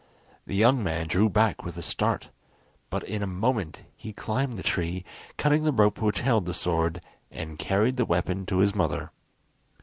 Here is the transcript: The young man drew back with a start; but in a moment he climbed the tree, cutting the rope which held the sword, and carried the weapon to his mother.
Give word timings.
The 0.47 0.55
young 0.55 0.83
man 0.83 1.05
drew 1.05 1.29
back 1.29 1.63
with 1.63 1.77
a 1.77 1.83
start; 1.83 2.29
but 2.89 3.03
in 3.03 3.21
a 3.21 3.27
moment 3.27 3.83
he 3.95 4.13
climbed 4.13 4.57
the 4.57 4.63
tree, 4.63 5.05
cutting 5.37 5.63
the 5.63 5.71
rope 5.71 6.01
which 6.01 6.21
held 6.21 6.47
the 6.47 6.55
sword, 6.55 7.01
and 7.29 7.59
carried 7.59 7.97
the 7.97 8.05
weapon 8.05 8.47
to 8.47 8.57
his 8.65 8.73
mother. 8.73 9.11